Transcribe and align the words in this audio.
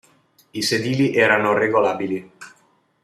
I 0.51 0.63
sedili 0.63 1.15
erano 1.15 1.53
regolabili. 1.53 2.31